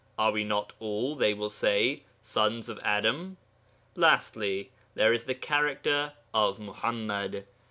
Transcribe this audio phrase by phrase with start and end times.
[0.17, 3.37] Are we not all (they will say) sons of Adam?
[3.95, 7.43] Lastly, there is the character of Muḥammad.